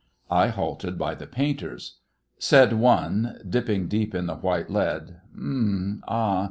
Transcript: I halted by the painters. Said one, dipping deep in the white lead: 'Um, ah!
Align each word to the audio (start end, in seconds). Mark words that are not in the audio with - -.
I 0.31 0.47
halted 0.47 0.97
by 0.97 1.13
the 1.13 1.27
painters. 1.27 1.99
Said 2.39 2.73
one, 2.73 3.39
dipping 3.47 3.87
deep 3.87 4.15
in 4.15 4.25
the 4.25 4.33
white 4.33 4.71
lead: 4.71 5.17
'Um, 5.35 6.03
ah! 6.07 6.39